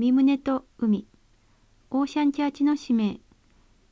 [0.00, 1.06] 身胸と海
[1.90, 3.20] オーシャンチャーチの使命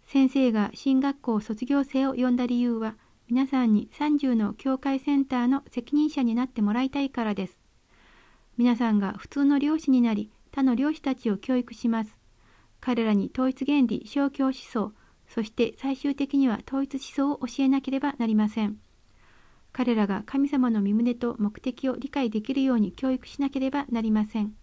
[0.07, 2.97] 先生が進学校卒業生を呼んだ理由は
[3.29, 7.59] 皆さんに30の教会センターの責任者になってもらいたいからです。
[8.57, 12.17] 皆さんが普通の漁師になり他の漁師たちを教育します。
[12.81, 14.95] 彼らに統一原理、宗教思想、
[15.29, 18.79] そして最終的には統一思想を教えなければなりません。
[19.75, 24.55] 彼らが神様の身旨と目的を理解できるように教育しなければなりません。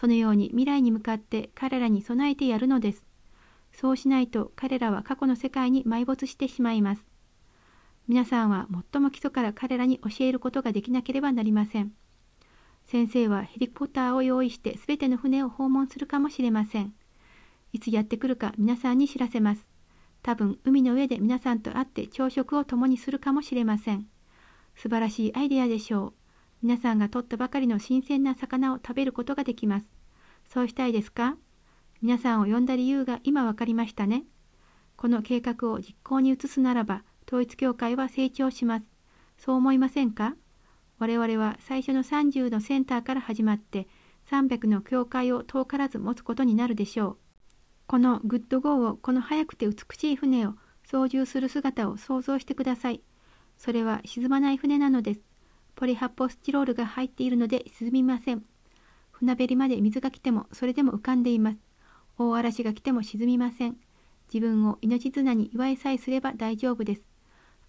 [0.00, 3.04] そのように未来に向かって彼らに備えてやるのです。
[3.70, 7.04] そうしないと彼らは過去の世界に埋没してしまいます。
[8.08, 11.92] 皆さんは最も基礎から彼らに教えることができなければなりません。
[12.86, 16.94] 先生はヘリコプターを用意して全ての船を訪問するかもしれません。
[17.74, 19.66] いつやってくるか皆さんに知らせます。
[20.22, 24.06] 多分海の上で皆さんと会って朝食を共にするかもしれません。
[24.76, 26.19] 素晴らしいアイデアでしょう。
[26.62, 29.86] 皆さんが取ったばかりの新鮮な魚を食べることができます。
[30.48, 31.36] そうしたいですか？
[32.02, 34.24] 皆さんを呼んだ理由が今わかりましたね。
[34.96, 38.84] この計画を実行に移すならば、統一教会は成長します。
[39.38, 40.34] そう思いませんか？
[40.98, 43.88] 我々は最初の30のセンターから始まって
[44.30, 47.16] 300の教会を遠からず持つことになるでしょう。
[47.86, 53.00] このグッドゴーをこの速くて美しい船を操縦する姿を想像してください。
[53.56, 55.20] それは沈まない船なのです。
[55.80, 58.44] ポリ発泡スチロールが入っているので沈みません。
[59.12, 61.56] 船べりまで水が来てもそれでも浮かんでいます。
[62.18, 63.78] 大嵐が来ても沈みません。
[64.30, 67.02] 自分を命綱に祝いさえすれば大丈夫です。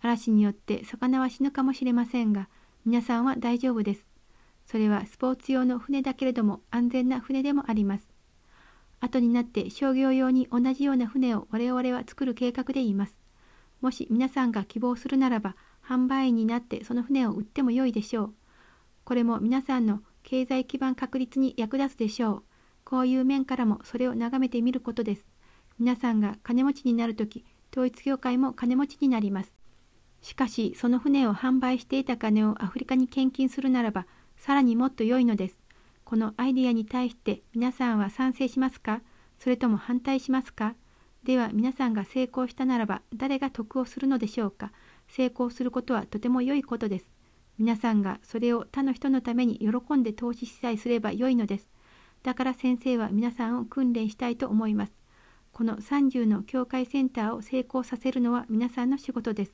[0.02, 2.50] 嵐によって魚は死ぬかもしれませんが、
[2.86, 4.06] 皆さんは大丈夫です。
[4.66, 8.10] それはスポーツ用の船だけれども安全な船でもあります。
[9.00, 13.16] 後になって商業用に同じような船を我々は作る計画でいます。
[13.80, 15.56] もし皆さんが希望するならば、
[15.92, 18.34] 販売員になってその船を売ってもよいでしょう。
[19.04, 22.44] これも皆さんの経済基盤確立に役立つでしょう。
[22.86, 25.26] こういう面からもそれを眺めてみることです。
[25.80, 29.52] 皆さんが金持ちになるとき、統一教会も金持ちになります。
[30.22, 34.06] しかし、その船を販売していた金をアフリカに献金するならば、
[34.38, 35.60] さらにもっと良いのです。
[36.04, 39.02] このアイディアに対して皆さんは賛成しますか？
[39.40, 40.76] それとも反対しますか？
[41.24, 44.72] では皆さんが成功したならば誰が得をするのでしょうか？
[45.12, 47.06] 成功することはとても良いことです。
[47.58, 51.68] 皆さんがそれを他の人のために喜んで投資しさえすれば良いのです。
[52.24, 54.94] だから先生は皆さんを訓練したいと思います。
[55.52, 59.54] この30の教会センターを成功させるのは皆さんの仕事です。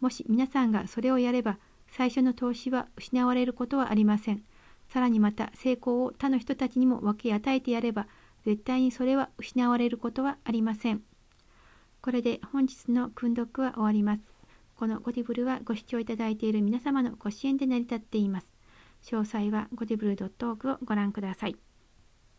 [0.00, 1.58] もし皆さんがそれをやれば
[1.90, 4.42] 最初の投資は失われることはありません。
[4.88, 8.08] さらにまた成功を他の人たちにも分け与えてやれば
[8.44, 11.02] 絶対にそれは失われることはありません。
[12.00, 14.37] これで本日の訓読は終わります。
[14.78, 18.46] このゴディブルはご視聴いただいている皆様のご支援で成り立っています。
[19.02, 21.56] 詳細はゴディブル .org をご覧ください。